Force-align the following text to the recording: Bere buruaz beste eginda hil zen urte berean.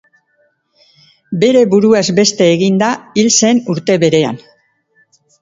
Bere 1.43 1.61
buruaz 1.73 2.01
beste 2.21 2.47
eginda 2.55 2.89
hil 3.23 3.31
zen 3.35 3.63
urte 3.75 4.01
berean. 4.07 4.43